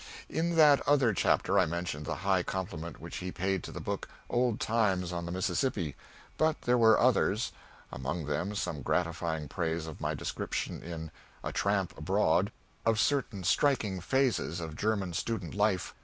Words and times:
In 0.29 0.55
that 0.55 0.81
other 0.87 1.13
chapter 1.13 1.59
I 1.59 1.67
mentioned 1.67 2.07
the 2.07 2.15
high 2.25 2.41
compliment 2.41 2.99
which 2.99 3.17
he 3.17 3.31
paid 3.31 3.61
to 3.61 3.71
the 3.71 3.79
book, 3.79 4.07
"Old 4.31 4.59
Times 4.59 5.13
on 5.13 5.27
the 5.27 5.31
Mississippi," 5.31 5.95
but 6.39 6.61
there 6.63 6.75
were 6.79 6.99
others; 6.99 7.51
among 7.91 8.25
them 8.25 8.55
some 8.55 8.81
gratifying 8.81 9.47
praise 9.47 9.85
of 9.85 10.01
my 10.01 10.15
description 10.15 10.81
in 10.81 11.11
"A 11.43 11.51
Tramp 11.51 11.95
Abroad" 11.95 12.51
of 12.83 12.99
certain 12.99 13.43
striking 13.43 13.99
phases 14.01 14.59
of 14.59 14.75
German 14.75 15.13
student 15.13 15.53
life. 15.53 15.93